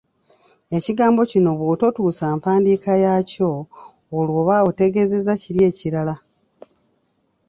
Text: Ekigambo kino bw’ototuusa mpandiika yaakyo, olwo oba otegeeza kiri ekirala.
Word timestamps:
Ekigambo 0.77 1.21
kino 1.31 1.49
bw’ototuusa 1.59 2.25
mpandiika 2.37 2.91
yaakyo, 3.03 3.51
olwo 4.17 4.39
oba 4.43 4.55
otegeeza 4.69 5.33
kiri 5.41 5.61
ekirala. 5.69 6.15